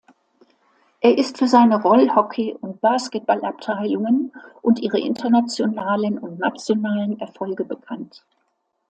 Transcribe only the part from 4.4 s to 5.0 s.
und ihre